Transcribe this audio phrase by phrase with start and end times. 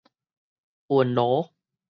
[0.87, 1.51] 韻鑼